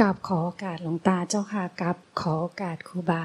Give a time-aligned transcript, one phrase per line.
[0.00, 3.24] กับขอโอกาสหลวงตาเจ้าค่ะกับขอโอกาสครูบา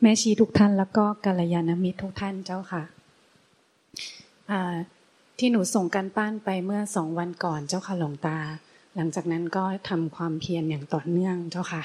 [0.00, 2.82] แม่ชีทุกท่านแล้วก็กัลยาณมิตรทุกท่านเจ้าค่ะ
[5.38, 8.38] ที่หนูส่งกันป้านไปเมื่อสองวันก่อนเจ้าค่ะหลวงตา
[8.94, 11.82] หลังจากนั้นก็ทำความเพียรอย่างต่อเนื่องเจ้าค่ะ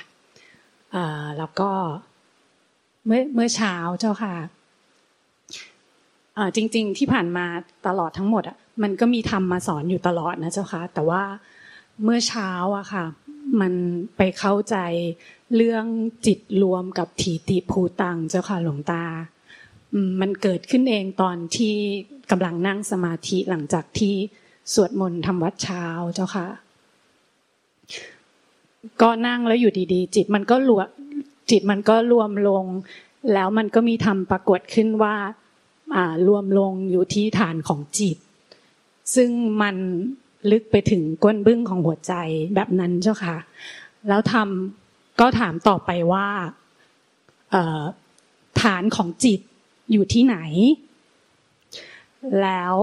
[1.37, 1.69] แล้วก็
[3.05, 4.35] เมื่อเมื่อเช้าเจ้าค่ะ
[6.55, 7.45] จริง ๆ ที่ผ่านมา
[7.87, 11.23] ตลอดทั้งหมดอะมันก็มีธรรมมาสอนอยู่ตลอดนะเจ้าค่ะแต่ว่า
[12.03, 13.05] เมื่อเช้าอะค่ะ
[13.59, 13.73] มัน
[14.17, 14.77] ไปเข้าใจ
[15.55, 15.85] เรื่อง
[16.25, 19.03] จิตรวมกับถีติภูตังเจ้าค่ะหลวงตา
[20.21, 21.75] มันเกิดขึ้นเองตอนที่
[22.31, 24.15] กำลังนั่งสมาธิหลังจากที่
[24.73, 26.47] สวดมนต์ทำวัดเช้าเจ้าค่ะ
[29.01, 30.87] ก็นั่งแล้วอยู่ดีๆ จิตมันก็รวม
[31.51, 32.65] จิตมันก็รวมลง
[33.33, 35.15] แล้วมันก็มีธรรมปรากฏขึ้นว่า
[35.95, 38.17] อ่ารวมลงอยู่ที่ฐานของจิต
[39.15, 39.29] ซึ่ง
[39.61, 39.75] มัน
[40.51, 42.13] ลึกไปถึงก้นบึ้งของหัวใจ
[42.55, 43.37] แบบนั้นเจ้าค่ะ
[44.07, 46.27] แล้วทำก็ถามต่อไปว่า
[48.61, 49.39] ฐานของจิต
[49.91, 50.37] อยู่ที่ไหน
[52.41, 52.75] แล้ว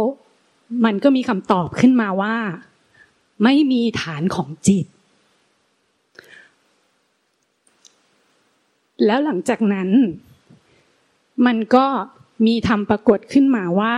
[0.85, 2.37] มันก็มีคำตอบขึ้นมาว่า
[3.45, 4.87] ไม่มีฐานของจิต
[9.07, 9.89] แล้วหลังจากนั้น
[11.47, 11.87] มันก็
[12.47, 13.95] มีธรรมปรากฏขึ้นมาว่า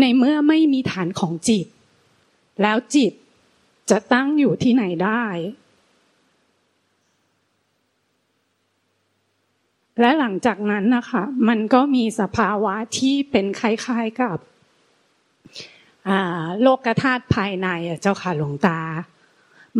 [0.00, 1.66] ในเมื่อไม่มีฐานของจิต
[2.62, 3.12] แล้วจิต
[3.90, 5.24] จะตั้งอยู่ที่ไหนได้
[10.00, 14.38] และหลังจากนั้นนะคะ มันก็มีสภาวะที่เป็นคล้ายๆกับ
[16.62, 17.68] โลกธาตุภายใน
[18.00, 18.78] เจ้าค่ะหลวงตา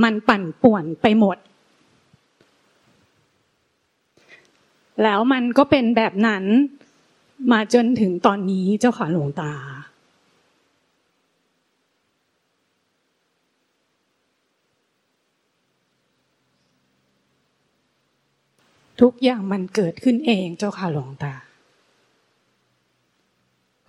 [0.03, 1.37] มันปั่นป่วนไปหมด
[5.03, 6.45] แล้วมันก็เป็นแบบนั้น
[7.53, 9.53] มาจนถึงตอนนี้เจ้าค่ะหลวงตา
[19.01, 21.34] ทุกอย่างมันเกิดขึ้นเองเจ้าค่ะหลวงตา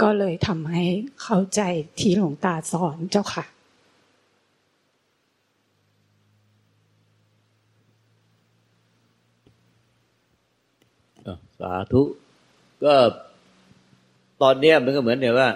[0.01, 0.83] ก็เลยทำให้
[1.23, 1.61] เข้าใจ
[1.99, 3.45] ที่หลวงตาสอนเจ้าค่ะ
[11.59, 12.01] สาธุ
[12.83, 12.93] ก็
[14.41, 15.49] ตอนนี้มันก็เหมือนเนี่ยว่า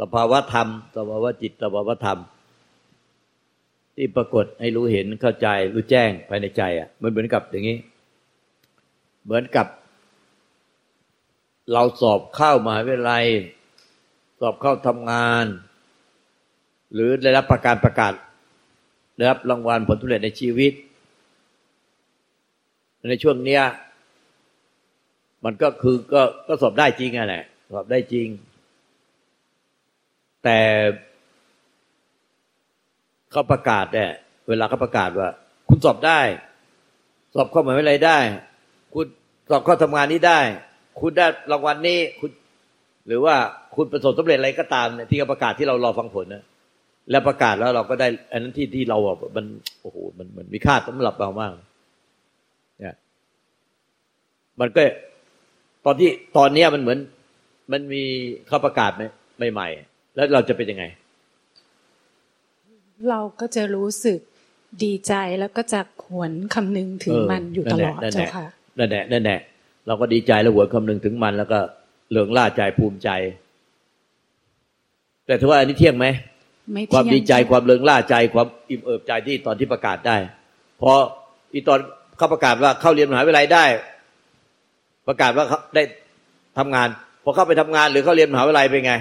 [0.00, 2.18] สภาวะธรรมสภาวะจิตสภาวะธรรม
[3.96, 7.76] ที่ปรากฏให้รู้เห็นเข้าใจรู้แจ้งภายในใจอะ มันเหมือนกับอย่างนี้
[9.26, 9.66] เหมือนกับ
[11.72, 13.26] เราสอบเข้ามหาวิทยาลัย
[14.40, 15.44] สอบเข้าทำงาน
[16.92, 18.12] หรือได้รับประกาศประกาศ
[19.16, 20.72] ได้รับรางวัลผลทุเรศในชีวิต
[23.10, 23.62] ในช่วงเนี้ย
[25.44, 27.44] มันก็คือก็ก็สอบได้จริงอะแหละ
[27.74, 28.28] สอบได้จริง
[30.44, 30.58] แต่
[33.30, 34.10] เขาประกาศเนี่ย
[34.48, 35.28] เวลาเขาประกาศว่า
[35.68, 36.20] คุณสอบได้
[37.34, 38.18] สอบเข้ามหาวิทยาลัยได้
[39.50, 40.40] สอบเข้าทำงานนี้ได้
[41.00, 42.30] คุณได้รางวัลนี้คุณ
[43.06, 43.34] หรือว่า
[43.74, 46.44] คุณประสบสำเร็จอะไรก็ตามเนี่ยที่เขาประกาศที่เรารอฟังผลนะ
[47.10, 49.46] แล้วประกาศแล้วเราก็ได้ อันนั้นที่ที่เราอะมัน
[49.80, 51.52] โอ้โหมันมันมีค่าสำหรับเรามาก
[52.80, 52.94] เนี่ย
[54.60, 54.82] มันก็
[55.84, 56.98] ตอนที่ตอนเนี้ยมันเหมือน
[57.72, 58.02] มันมี
[58.46, 59.04] เขาประกาศไหม
[59.52, 60.84] ใหม่ๆแล้วเราจะเป็นยังไง
[63.10, 64.18] เราก็จะรู้สึก
[64.84, 68.46] ดีใจแล้วก็จะขวนคำนึงถึงมันอยู่ตลอดเจ้าค่ะ
[68.78, 69.40] นั่นแหละนั่นแหละ
[69.86, 71.58] เราก็ดีใจแล้วหัวคำนึงถึงมัน แล้วก็
[72.10, 73.10] เหลืองล่าใจภูมิใจ
[75.26, 76.06] แต่ถือว่าอันนี้เที่ยงไหม
[76.92, 80.16] ความดีใจความเลืองล่าใจความอิ่มเอิบใจที่ตอนที่ประกาศได้
[80.80, 80.92] พอ
[81.52, 81.78] อีตอน
[82.16, 83.64] เขาประกาศว่าเข้าเรียนมหาวิทยาลัยได้
[85.08, 85.82] ประกาศว่าเขาได้
[86.58, 86.88] ทำงาน
[87.24, 88.94] พอเข้าไปทำงานหรือเข้าเรียนมหาวิทยาลัยเป็นไง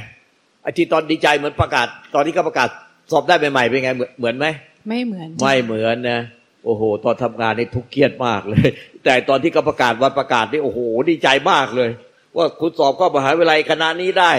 [0.61, 2.69] ไอ้ที่ตอนดีใจเหมือนประกาศ ตอนที่เขาประกาศ
[3.11, 4.45] สอบได้ใหม่ๆเป็นไงเหมือนไหม
[4.87, 6.19] ไม่เหมือน ไม่เหมือนนะ
[6.65, 8.67] โอ้โห ตอนทำงานนี่ทุกข์เครียดมากเลย
[9.03, 10.79] แต่ตอนที่เขาประกาศวันประกาศนี่โอ้โห
[11.09, 11.89] ดีใจมากเลย
[12.37, 14.31] ว่าคุณสอบเข้ามหาวิทยาลัยคณะนี้ได้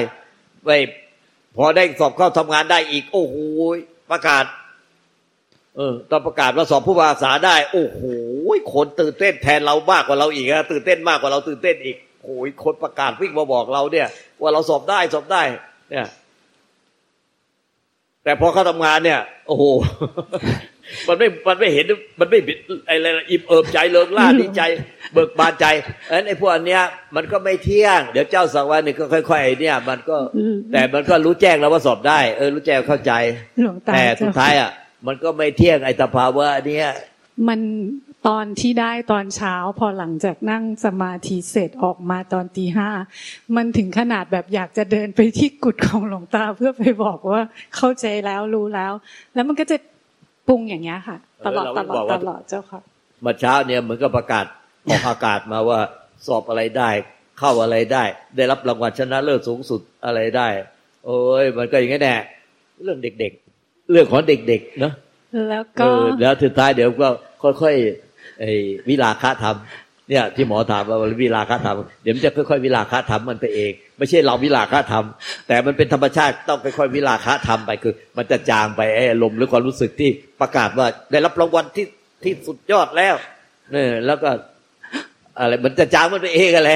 [0.64, 0.70] ไป
[1.56, 3.37] พอได้สอบเข้าทำงานได้อีก โอ้โห
[4.11, 4.44] ประกาศ
[5.76, 8.00] เออ ตอนประกาศว่าสอบผู้ภาษาได้ โอ้โห
[8.75, 14.08] คนตื่นเต้นแทนเรามากกว่าเราอีกนะตื่นเต้นมากกว่าเราตื่นเต้นอีกโอ้ยคนประกาศวิ่งมาบอกเราเนี่ย
[14.40, 15.43] ว่าเราสอบได้สอบได้
[15.90, 16.06] เนี่ย
[18.25, 19.64] แต่พอเขาทำงานเนี่ย โอ้โห
[21.08, 21.84] มันไม่มันไม่เห็น
[22.18, 22.38] มันไม่
[22.88, 24.62] อะไรอิ่มเอิบใจเลิงล่าดีใจ
[25.12, 25.66] เบิกบานใจ
[26.10, 26.82] อันไอ้พวกอันเนี้ย
[27.16, 30.16] มันก็ไม่เที่ยง เดี๋ยวเจ้าสักวันหนึ่งก็ค่อยๆเนี่ย มันก็
[30.72, 33.12] แต่มันก็รู้แจ้งแล้วว่าสอบได้ เออรู้แจ้งเข้าใจ
[33.86, 34.70] แต่สุดท้ายอะ
[35.06, 36.90] มันก็ไม่เที่ยงไอ้ตภาวะเนี้ย
[37.48, 37.60] มัน
[38.28, 42.88] ตอนที่ได้ตอนเช้าพอหลังจากนั่งสมาธิเสร็จออกมาตอนตีห้า
[43.56, 47.42] มันถึงขนาดแบบอยากจะเดินไปที่กุฏของหลวงตาเพื่อไปบอกว่า
[47.76, 48.92] เข้าใจแล้วรู้แล้ว
[49.34, 49.76] แล้วมันก็จะ
[50.48, 51.16] ปรุงอย่างเงี้ยค่ะ
[51.46, 52.81] ตลอดตลอดตลอดเจ้าค่ะ
[53.25, 54.46] มาเช้าเนี่ยเหมือนกับประกาศ
[54.88, 55.81] ออกอากาศมาว่า
[56.26, 56.90] สอบอะไรได้
[57.38, 58.04] เข้าอะไรได้
[58.37, 60.48] ได้รับรางวัลชนะเลิศสูงสุดอะไรได้
[61.04, 62.14] โอ้ยมันก็อย่างนี้แน่
[62.82, 64.93] เรื่องเด็กๆ เรื่องของเด็กๆเนาะ
[65.50, 65.87] แล้วก็
[66.20, 67.08] แล้วสุดท้ายเดี๋ยวก็
[67.62, 68.52] ค่อยๆไอ้
[68.88, 80.10] วิลาคะทำ เนี่ยที่หมอถามว่าวิลาคะทำเดี๋ยวมันจะค่อยๆวิลาคะทำมันไปเอง ไม่ใช่เราวิลาคะทำแต่มันเป็นธรรมชาติต้องค่อยๆวิลาคะทำไปคือ มันจะจางไปไอ้อารมณ์หรือความรู้สึกที่
[80.40, 81.86] ประกาศว่าได้รับรางวัลที่
[82.24, 83.14] ที่สุดยอดแล้ว
[83.72, 84.30] เนี่ยแล้วก็
[85.38, 86.70] อะไรมันจะจางมันไปเองอะไร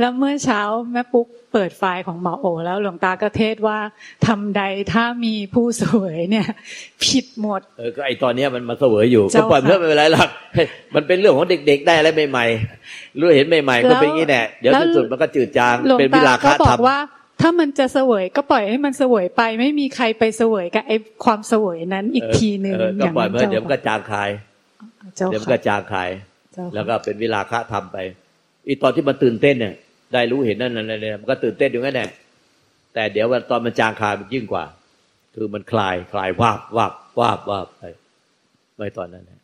[0.00, 0.60] แล้วเมื่อเช้า
[0.92, 3.78] แม่ปุ๊กเปิดไฟล์ของหมอโอ แล้วหลวงตาก็เทศว่า
[4.26, 4.62] ทำใด
[4.92, 6.48] ถ้ามีผู้สวยเนี่ย
[7.04, 10.28] ผิดหมดเออก็ไอตอนนี้มันมาเสวยอยู่ก็ปล่อยเพื่อไม่เป็นไรหรอก
[10.94, 16.98] มันเป็นเรื่องของเด็กๆได้อะไรใหม่ๆรู้เห็นใหม่ๆก็เป็นอย่างนี้แหละเดี๋ยวที่สุดมันก็จืดจางเป็นวิลาคาทำว่า
[17.40, 20.92] ถ้ามันจะเสวยก็ปล่อยให้มันเสวยไป ไม่มีใครไปเสวยกับไอ
[21.24, 24.30] ความเสวยนั้นอีกทีหนึ่งก็ปล่อยเพื่อเดี๋ยวก็จางคาย
[25.30, 26.10] เดี๋ยวก็จางคาย
[26.74, 27.96] แล้วก็เป็นวิลาคะทำไป
[28.66, 29.74] อีตอนที่มันตื่นเต้นเนี่ย
[30.16, 32.10] ได้รู้เห็นนั่นนั่นเนี่ยมันก็ตื่นเต้นอยู่งั้นแหละ
[32.94, 34.64] แต่เดี๋ยวตอนมันจางคายมันยิ่งกว่า
[35.34, 37.82] คือมันคลายคลายวาบวาบวาบวาบไป
[38.76, 39.40] ไม่ตอนนั้นนะ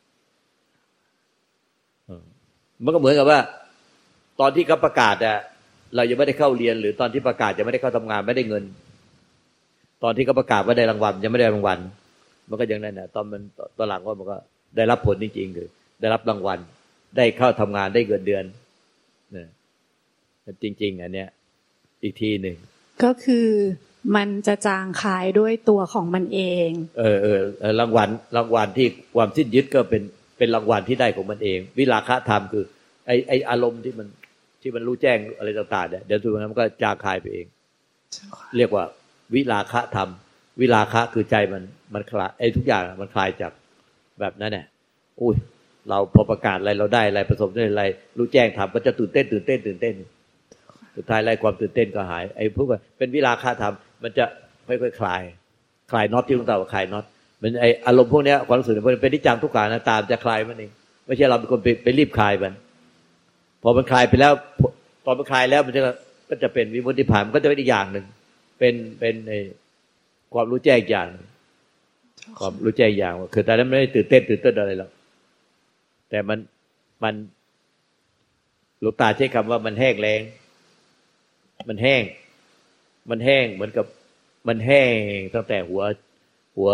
[2.84, 3.40] มันก็เหมือนกับว่า
[4.40, 5.38] ตอนที่เขาประกาศอะ
[5.94, 8.64] เรายังไม่ได้เข้าเรียน หรือตอนที่ประกาศยังไม่ได้เข้าทำงานไม่ได้เงิน
[10.02, 11.78] ตอนที่เขาประกาศว่าได้รางวัลยังไม่ได้รางวัล
[12.48, 13.42] มันก็ยังนั่นแหละตอนมัน
[13.78, 14.36] ตอนหลังก็มันก็
[14.76, 15.68] ได้รับผลจริงๆคือ
[16.00, 16.58] ได้รับรางวัล
[17.16, 18.44] ได้เข้าทำงานได้เงินเดือน
[19.32, 19.48] เนี่ย
[20.62, 21.28] จริง ๆ อันเนี้ย
[22.02, 22.56] อีกทีหนึ่ง
[23.04, 23.48] ก็คือ
[24.16, 27.40] มันจะจางคายด้วยตัวของมันเอง เออเออ
[27.80, 28.86] รางวัลรางวัลที่
[29.16, 30.02] ความสิ้นยึดก็เป็น
[30.38, 32.64] เป็นรางวัลที่ได้ของมันเอง วิลาคะธรรมคือ
[33.06, 34.08] ไอไออารมณ์ที่มัน
[34.62, 37.46] ที่มันรู้แจ้งอะไรต่างๆเนี่ยเดี๋ยวทุกนั้นมันก็จางคายไปเอง
[38.56, 38.84] เรียกว่า
[39.34, 40.08] วิลาคะธรรม
[40.60, 41.62] วิลาคะคือใจมัน
[41.94, 43.52] มันคลายไอทุกอย่างมันคลายจาก
[44.20, 44.66] แบบนั้นเนี่ย
[45.20, 45.34] อุ้ย
[45.88, 47.84] เราพอประกาศอะไรเราได้อะไรประสบได้อะไร
[48.18, 49.94] รู้แจ้งทำก็จะตื่นเต้นตื่นเต้นตื่นเต้น
[50.96, 52.66] สุดท้ายไล่ความตื่นเต้นก็หายไอ้พวก
[52.98, 54.24] เป็นวิลาคาธรรมมันจะ
[54.66, 55.22] ค่อยๆคลาย
[55.90, 57.04] คลายน็อตที่ลุงตาว่าคลายน็อต
[57.42, 60.70] มันไออารมณ์พวกนี้ความรู้สึกพวกนี้เป็นนิจังทุกขานะตามจะคลายมันเอง
[61.06, 62.52] ไม่ใช่เราเป็นคนไปไปรีบคลายมัน
[63.62, 64.32] พอมันคลายไปแล้ว
[65.04, 65.80] ตอนมันคลายแล้วมันจะ
[66.28, 68.04] ก็จะเป็นวิมุตติภานมันก็จะเป็นอีกอย่างหนึ่ง
[68.58, 69.34] เป็นเป็นไอ
[70.34, 71.08] ความรู้แจ้งอย่าง
[72.38, 74.90] ความรู้แจ้งอย่างคือต่นั้นไม่ได้ตื่นเต้นตื่นเต้นอะไรหรอก
[76.10, 76.38] แต่มัน
[77.04, 77.14] มัน
[78.82, 80.20] ลวงตาใช้คำว่ามันแห้งแรง
[81.68, 82.02] มันแห้ง
[83.10, 83.86] มันแห้งเหมือนกับ
[84.48, 84.94] มันแห้ง
[85.34, 85.82] ตั้งแต่หัว
[86.56, 86.70] หัว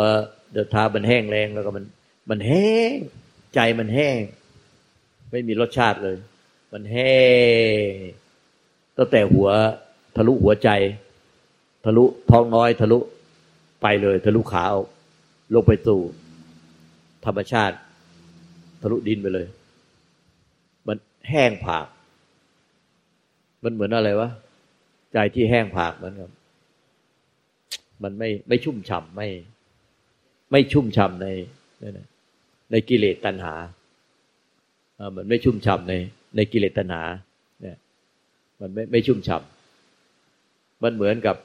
[0.50, 1.84] เดือดทามันแห้งแรงแล้วก็มัน
[2.30, 2.96] มันแห้ง
[3.54, 4.18] ใจมันแห้ง
[5.30, 6.16] ไม่มีรสชาติเลย
[6.72, 7.16] มันแห้
[7.90, 7.92] ง
[8.96, 9.48] ตั้งแต่หัว
[10.16, 10.70] ทะลุหัวใจ
[11.84, 12.98] ทะลุท้องน้อย ทะลุ
[13.82, 14.64] ไปเลย ทะลุขา
[15.54, 16.00] ลงไปสู่
[17.24, 17.76] ธรรมชาติ
[18.82, 19.46] ทะลุดินไปเลย
[20.86, 20.96] มัน
[21.30, 21.86] แห้งผาก
[23.64, 24.28] มันเหมือนอะไรวะ
[25.12, 26.30] ใจที่แห้งผากมันครับ
[28.02, 29.28] มันไม่ไม่ชุ่มฉ่ำไม่
[30.50, 31.26] ไม่ชุ่มฉ่ำใน
[32.70, 33.54] ในกิเลสตัณหา
[34.98, 35.94] อ่ามันไม่ชุ่มฉ่ำใน
[36.36, 37.02] ในกิเลสตัณหา
[37.62, 37.76] เนี่ย
[38.60, 41.36] มันไม่ไม่ชุ่มฉ่ำมันเหมือนกับ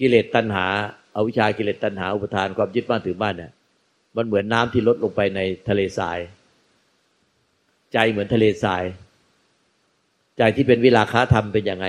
[0.00, 0.66] กิเลสตัณหา
[1.16, 3.52] อาวิชากิเลสตัณหาอุปทานความยึดบ้านถือบ้านเนี่ย
[4.16, 6.18] มันเหมือนน้ำที่ลดลงไปในทะเลทราย
[7.92, 8.84] ใจเหมือนทะเลทราย
[10.38, 11.86] ใจที่เป็นวิลาคะธรรมเป็นยังไง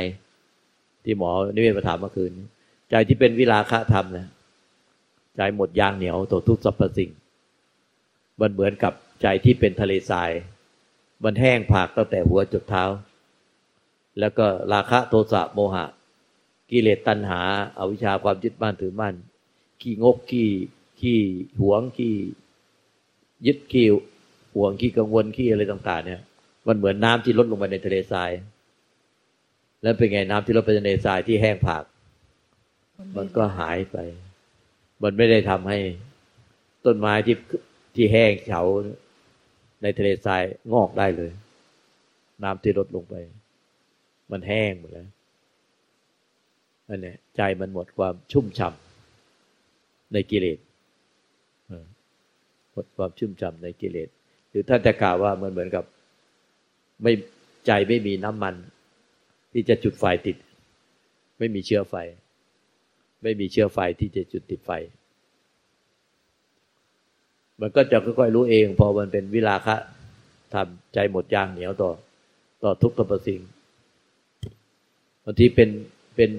[1.04, 2.32] ที่หมอนิเวศมาถามเมื่อคืน
[2.90, 4.28] ใจที่เป็นวิลาคะธรรมนะ
[5.38, 7.12] ใจหมดยางเหนียวต่อทุกสรรพสิ่ง
[8.40, 10.32] มันเหมือนกับใจที่เป็นทะเลทราย
[11.24, 12.84] มันแห้งผากตั้งแต่หัวจดเท้า
[14.20, 15.86] แล้วก็ราคะโทสะโมหะ
[16.72, 17.42] กิเลสตัณหา
[17.80, 19.16] อาวิชชาความยึดมั่นถือมั่น
[19.82, 20.50] ขี้งกขี้
[21.02, 21.20] ขี้
[21.62, 22.16] หวงขี้
[23.46, 23.88] ยึดขี้
[24.56, 26.22] ห่วงขี้กังวลขี้อะไรต่าง ๆ เนี่ย
[26.68, 28.32] มันเหมือนน้ำที่ลดลงไปในทะเลทราย
[29.82, 31.84] แล้วเป็นไงน้ำที่ลดไปในทะเลทรายที่แห้งผาก
[33.18, 33.98] มันก็หายไป
[35.04, 35.80] มันไม่ได้ทำให้
[36.86, 37.36] ต้นไม้ที่
[37.96, 38.62] ที่แห้งเฉา
[39.82, 41.32] ในทะเลทรายงอกได้เลย
[42.44, 43.16] น้ำที่ลดลงไป
[44.32, 45.08] มันแห้งหมดแล้ว
[46.88, 50.60] อันนี้ใจมันหมดความชุ่มฉ่ำในกิเลส
[52.72, 54.10] หมดความชุ่มฉ่าในกิเลส
[54.50, 55.86] หรือท่านจะกล่าวว่ามันเหมือนกับ
[57.04, 57.14] ไม่
[57.66, 58.56] ใจไม่มีน้ำมัน
[59.54, 60.38] ที่จะจุดไฟติด
[61.40, 61.96] ไม่มีเชื้อไฟ
[63.24, 64.72] ไม่มีเชื้อไฟที่จะจุดติดไฟ
[67.62, 69.76] มันก็จะค่อยๆรู้เอง พอมันเป็นวิลาคะ
[70.54, 71.92] ทำใจหมดยางเหนียวต่อ
[72.64, 73.42] ต่อทุกข์ต่อประสิ่ง
[75.24, 75.70] บางทีเป็น
[76.16, 76.32] เป็น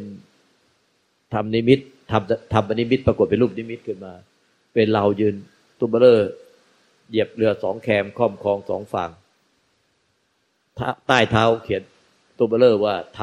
[1.34, 4.12] ธรรมนิมิตธรรมธรรมนิมิตปรากฏเป็นรูปนิมิตขึ้นมา
[4.74, 5.34] เป็นเรายืน
[5.78, 6.20] ตัวเบ้อเร่อ
[7.08, 9.10] เหยียบเรือสองแคมคร่อมคลองสองฝั่ง
[11.06, 11.82] ใต้เท้าเขียน
[12.42, 13.20] ตัวเบ้อเร่อว่าธ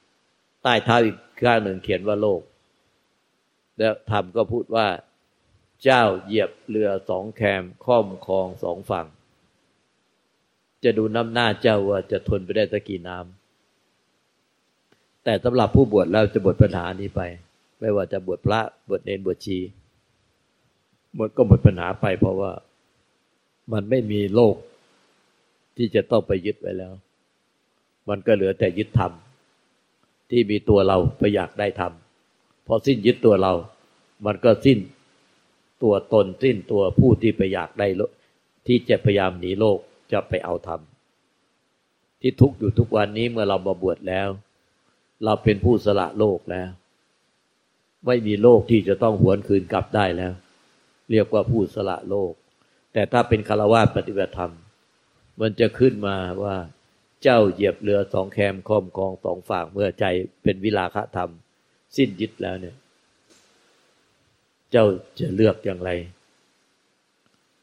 [0.00, 2.40] รรมใต้เท้าอีกข้างหนึ่งเขียนว่าโลก
[3.78, 4.86] แล้วธรรมก็พูดว่า
[5.84, 9.06] เจ้าเหยียบเรือสองแคมคร่อมคลองสองฝั่ง
[10.84, 17.20] จะดูน้ำหน้าเจ้าว่าจะทนไปได้สักกี่น้ำำแต่สำหรับผู้บวชแล้วจะบวชปัญหานี้ไป
[17.80, 19.58] ไม่ว่าจะบวชพระบวชเนรบวชชี
[21.14, 22.52] หมดก็หมดปัญหาไปเพราะว่า
[23.72, 24.56] มันไม่มีโลก
[25.76, 26.92] ที่จะต้องไปยึดไว้แล้ว
[28.10, 29.12] มันก็เหลือแต่ยึดธรรม
[30.30, 31.92] ที่มีตัวเราไปอยากได้ธรรม
[32.66, 33.52] พอสิ้นยึดตัวเรา
[34.26, 34.78] มันก็สิ้น
[35.82, 37.86] ตัวตนสิ้นตัวผู้ที่ไปอยากได้
[38.66, 39.78] ที่จะพยายามหนีโลก
[40.12, 40.80] จะไปเอาธรรม
[42.20, 44.28] ที่ทุกอยู่ทุกวันนี้เมื่อเราบาบวชแล้ว
[45.24, 46.70] เราเป็นผู้สละโลกแล้ว
[48.06, 50.32] ไม่มีโลกที่จะต้องหวนคืนกลับได้แล้ว
[51.10, 52.32] เรียกว่าผู้สละโลก
[52.92, 54.52] แต่ถ้าเป็นคารวะปฏิบัติธรรม
[55.40, 56.56] มันจะขึ้นมาว่า
[57.22, 60.04] เจ้าเหยียบเรือสองแคมคอมกองสองฝั่งเมื่อใจ
[60.42, 61.30] เป็นวิลาคะธรรม
[61.96, 62.76] สิ้นยึดแล้วเนี่ย
[64.70, 64.84] เจ้า
[65.18, 65.90] จะเลือกอย่างไร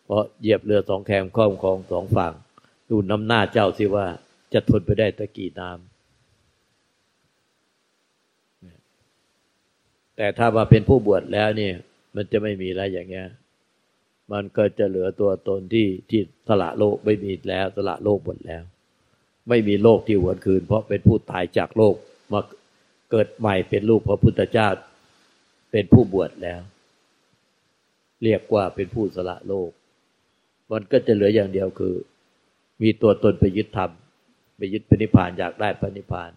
[0.06, 2.34] เพราะเหยียบเรือสองแคมคอมกองสองฝั่ง
[2.90, 4.06] ดูน้ำหน้าเจ้าสิว่า
[4.54, 5.78] จะทนไปได้ตะกี่น้ำ
[10.16, 11.74] แต่ถ้ามาเป็นผู้บวชแล้วเนี่ย
[12.16, 13.28] มันจะไม่มีอะไรอย่างเงี้ย
[14.32, 18.64] มันก็จะเหลือตัวตนที่ที่สละโลกไม่มีแล้วสละโลกหมดแล้ว
[19.50, 21.96] ไม่มีโลกที่หวนคืน เพราะเป็นผู้ตายจากโลก
[22.32, 22.42] มา
[23.12, 24.70] เกิดใหม่เป็นลูกพระพุทธเจ้า
[25.72, 26.62] เป็นผู้บวชแล้ว
[28.24, 29.70] เรียกว่าเป็นผู้สละโลก
[30.72, 31.96] มันก็จะเหลืออย่างเดียวคือ
[32.82, 33.92] มีตัวตนไปยึดธรรม
[34.58, 36.32] ไปยึดพระนิพพานอยากได้พระนิพพาน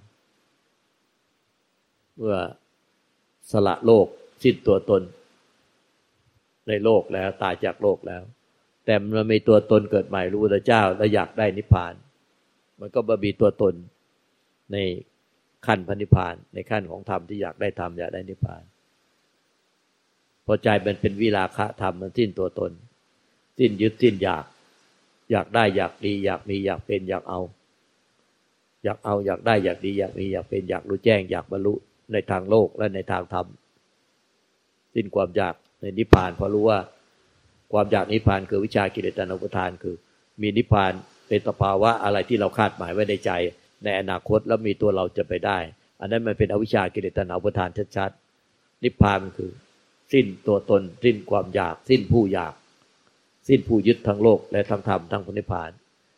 [2.16, 2.36] เมื่อ
[3.52, 4.06] สละโลก
[4.42, 5.02] สิ้นตัวตน
[6.68, 8.22] ในโลกแล้วตายจากโลกแล้ว
[8.84, 11.94] แต่มันมีตัวตนเกิดใหม่รู้พระเจ้า แล้วอยากได้นิพพาน
[12.80, 13.74] มันก็บมีตัวตน
[14.72, 14.76] ใน
[15.66, 18.62] ขั้นพระนิพพาน ในขั้นของธรรมที่อยากได้ธรรมอยากได้นิพพาน
[20.46, 22.72] พอใจมันเป็นวิลาคะธรรมมันสิ้นตัวตน
[23.58, 24.44] สิ้นยึดสิ้นอยาก
[25.30, 27.40] อยากได้อยากดี อยากมีอยากเป็นอยากเอา
[28.84, 31.74] อยากเอาอยากได้อยากดีอยากมีอยากเป็นอยากรู้แจ้ง อยากบรรลุ
[32.12, 33.46] ในทางโลกและในทางธรรม
[34.94, 36.78] สิ้นความอยากในนิพพานเพราะรู้ว่า
[37.72, 39.94] ความอยากนิพพานคือวิชากิเลสตนุปทานคือ
[40.42, 40.92] มีนิพพาน
[41.30, 43.30] เป็นสภาวะอะไรที่เราคาดหมายไว้ในใจ
[43.84, 45.58] ในอนาคตแล้วมีตัวเราจะไปได้
[46.00, 49.52] อันนั้นมันเป็นอวิชากิเลสตนุปทานชัดๆนิพพานคือ
[50.12, 52.54] สิ้นตัวตน สิ้นความอยาก สิ้นผู้อยาก
[53.48, 55.70] สิ้นผู้ยึดทั้งโลกและทั้งธรรมทั้งพระนิพพาน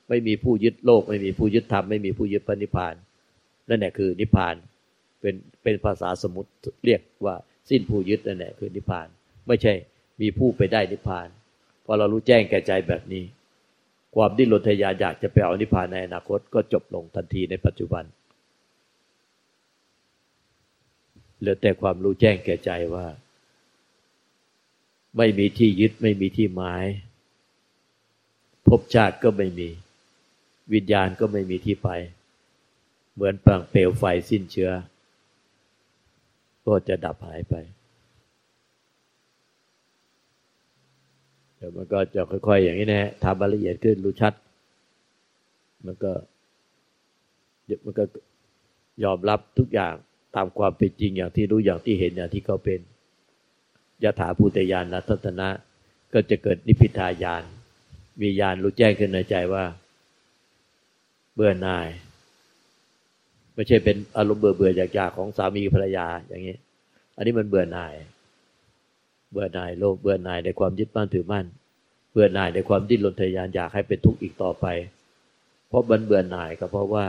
[0.09, 2.95] ไม่มีผู้ยึดโลก ไม่มีผู้ยึดธรรมไม่มีผู้ยึดพระนิพพาน
[3.69, 4.55] นั่นแหละคือนิพพาน
[5.21, 6.51] เป็นเป็นภาษาสมุติ
[6.85, 7.35] เรียกว่า
[7.71, 9.07] สิ้นผู้ยึดนั่นแหละคือนิพพาน
[9.47, 9.75] ไม่ใช่
[10.21, 11.29] มีผู้ไปได้นิพพาน
[11.85, 13.25] พอเรารู้แจ้งแก่ใจแบบนี้
[14.15, 18.05] ความดิ้นรนทยานอยากจะไปเอานิพพานในอนาคตก็จบลงทันทีในปัจจุบัน
[21.39, 23.07] เหลือแต่ความรู้แจ้งแก่ใจว่า
[25.17, 26.85] ไม่มีที่ยึดไม่มีที่หมาย
[28.67, 29.69] ภพชาติก็ไม่มี
[30.73, 31.89] วิญญาณก็ไม่มีที่ไป
[33.15, 34.73] เหมือนปลังเปลวไฟสิ้นเชื้อ
[36.67, 37.55] ก็จะดับหายไป
[41.65, 44.33] ดี๋ยวมันก็จะค่อย ๆ อย่างนี้นะทำละเอียดขึ้นรู้ชัด
[45.87, 46.13] มันก็
[47.67, 48.05] เดี๋ยวมันก็
[49.05, 49.95] ยอมรับทุกอย่าง
[50.37, 52.81] ตามความเป็นจริงอย่างที่รู้อย่างที่เห็นอย่างที่เขาเป็น
[54.05, 55.49] ยถาภูตยานนัทนะ
[56.13, 57.43] ก็จะเกิดนิพิทายาน
[58.21, 59.65] มียานรู้แจ้งขึ้นในใจว่า
[61.35, 61.89] เบื่อหน่าย
[63.55, 66.57] ไม่ใช่เป็นอารมณ์เบื่อเบื่ออยากๆของสามีภรรยาอย่างนี้
[67.17, 67.95] อันนี้มันเบื่อหน่าย
[69.33, 71.47] เบื่อหน่ายโลภเบื่อหน่ายในความยึดมั่นถือมั่น
[72.13, 74.67] เบื่อหน่ายในความดิ้นรนทยานอยากให้เป็นทุกข์อีกต่อไป
[75.69, 77.05] เพราะมันเบื่อหน่ายก็เพราะว่า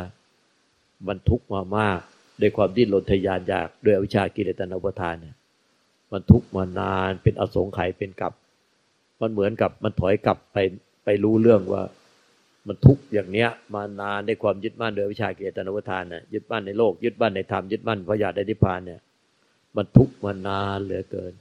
[1.08, 2.00] มันทุกข์มามาก
[2.42, 5.36] ด้วยความดิ้นรนทยานอยากด้วยอวิชากิเลสตนอุปทานเนี่ย
[6.12, 8.34] มันทุกข์มานานเป็นอสงไขยเป็นกลับ
[9.22, 10.58] มันเหมือนกับมันถอยกลับไป
[11.03, 11.84] ไปรู้เรื่องว่า
[12.68, 19.01] มันทุกข์อย่างเนี้ย มานานในความยึดมั่นโดยวิชาเกียรตินวทานเนี่ยยึดมั่นในโลกยึดมั่นในธรรมยึดมั่นพระญาติได้นิพพานเนี่ย
[19.75, 21.34] มันทุกข์มานานเหลือเกิน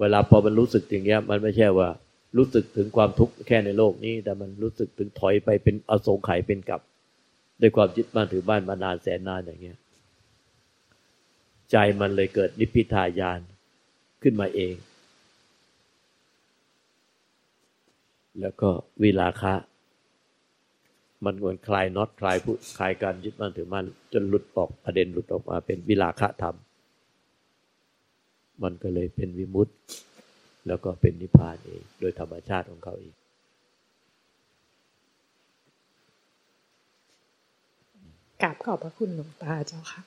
[0.00, 1.88] เวลาพอมันรู้สึกอย่างเงี้ย มันไม่ใช่ว่า
[2.36, 6.80] รู้สึกถึงความทุกข์แค่ในโลกนี้ แต่มันรู้สึกถึงถอยไปเป็นอสงไขยเป็นกลับ
[7.60, 9.78] ด้วยความยึดบ้านถือบ้านมานานแสนนานอย่างเงี้ย
[11.70, 13.40] ใจมันเลยเกิดนิพพิทายาน
[14.22, 14.74] ขึ้นมาเอง
[18.40, 18.68] แล้วก็
[19.02, 19.54] วิลาคะ
[21.24, 26.56] มันเหมือนคลายน็อตคลายผู้คลายการยึดมั่นถือมั่นจนหลุดออกประเด็นหลุดออกมาเป็นวิลาคะธรรม
[28.62, 29.76] มันก็เลยเป็นวิมุตต์
[30.66, 33.14] แล้วก็เป็นนิพพานเอง โดยธรรมชาติของเขาเอง
[38.42, 40.02] กราบขอบพระคุณหลวงตาเจ้าค่ะ